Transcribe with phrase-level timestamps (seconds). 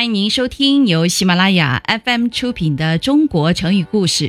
[0.00, 4.28] 欢迎您收听由喜马拉雅 FM 出品的《中国成语故事》，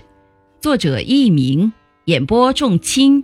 [0.60, 1.72] 作者佚名，
[2.04, 3.24] 演播仲卿，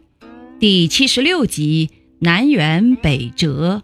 [0.58, 1.90] 第七十六集
[2.20, 3.84] 《南辕北辙》。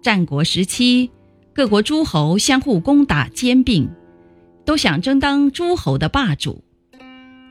[0.00, 1.10] 战国时期，
[1.52, 3.90] 各国诸侯相互攻打兼并，
[4.64, 6.62] 都想争当诸侯的霸主。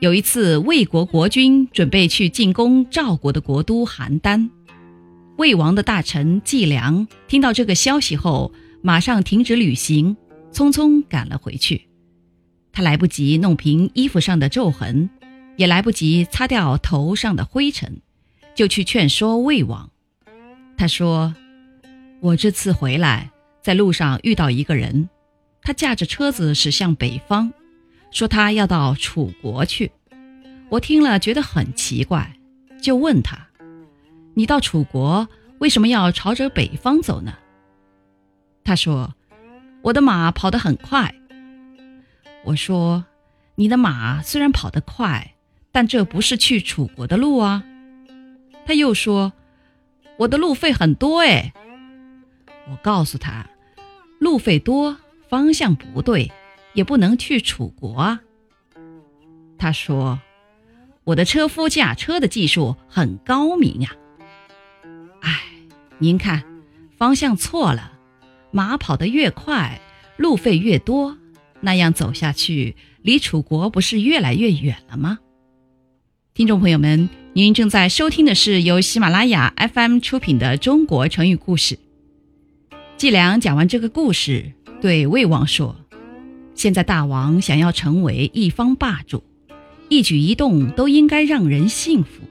[0.00, 4.50] 有一次，魏国国君准备去进攻赵国的国都邯郸，
[5.38, 10.14] 魏王的大臣季梁听到这个消息后，马上停止旅行，
[10.52, 11.88] 匆匆赶了回去。
[12.72, 15.08] 他来不及弄平衣服上的皱痕，
[15.56, 18.02] 也来不及擦掉头上的灰尘，
[18.54, 19.90] 就去劝说魏王。
[20.76, 21.34] 他说
[22.20, 23.30] ：“我这次回来，
[23.62, 25.08] 在路上遇到一个人，
[25.62, 27.50] 他驾着车子驶向北方。”
[28.16, 29.92] 说他要到楚国去，
[30.70, 32.32] 我听了觉得很奇怪，
[32.80, 33.48] 就问他
[34.32, 37.34] ：“你到楚国为什么要朝着北方走呢？”
[38.64, 39.14] 他说
[39.84, 41.14] ：“我的马跑得很快。”
[42.46, 43.04] 我说
[43.56, 45.34] ：“你的马虽然跑得快，
[45.70, 47.64] 但这不是去楚国的路啊。”
[48.64, 49.34] 他又说
[50.16, 51.52] ：“我的路费很多哎。”
[52.72, 53.46] 我告诉他
[54.18, 54.96] ：“路费多，
[55.28, 56.32] 方向不对。”
[56.76, 58.20] 也不能去楚国啊。
[59.58, 60.20] 他说
[61.02, 63.96] ：“我的车夫驾车的技术很高明呀。”
[65.22, 65.42] 哎，
[65.98, 66.44] 您看，
[66.96, 67.92] 方向错了，
[68.52, 69.80] 马跑得越快，
[70.16, 71.16] 路费越多，
[71.62, 75.18] 那样走下去，离楚国不是越来越远了吗？
[76.34, 81.74] 听众朋友们，您正在收听的是由喜马拉雅 FM 出品的《中国成语故事》。
[82.98, 85.74] 季良讲完这个故事，对魏王说。
[86.56, 89.22] 现在大王想要成为一方霸主，
[89.90, 92.22] 一举一动都应该让人信服。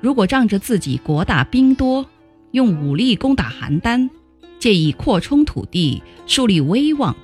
[0.00, 2.04] 如果仗着自己国大兵多，
[2.50, 4.10] 用武力攻打邯郸，
[4.58, 7.16] 借以扩充土地、树立威望，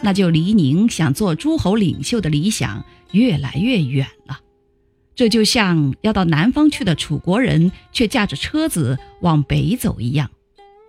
[0.00, 4.40] 那就离您想做诸侯领袖的理想越来越远了。
[5.14, 10.30] 这就像要到南方去的楚国人，却驾着车子往北走一样，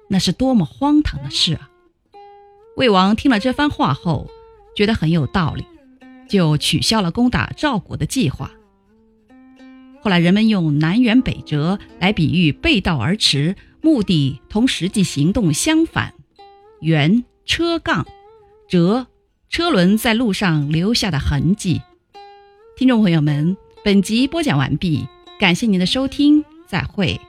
[0.10, 1.70] 那是多么荒唐的事啊！
[2.76, 4.30] 魏王听了这番话后。
[4.76, 5.66] 觉得很有道理，
[6.28, 8.52] 就取消了攻打赵国的计划。
[10.02, 16.14] 后来人们用“南辕北辙”来比喻背道而驰，目的同实际行动相反。
[16.82, 18.06] 辕车杠，
[18.68, 19.08] 辙
[19.50, 21.82] 车轮在路上留下的痕迹。
[22.78, 25.08] 听众朋友们，本集播讲完毕，
[25.40, 27.20] 感谢您的收听，再会。